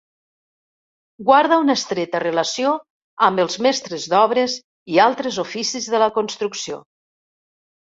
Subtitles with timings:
[1.27, 2.71] Guarda una estreta relació
[3.29, 4.57] amb els mestres d'obres
[4.97, 6.83] i altres oficis de la construcció.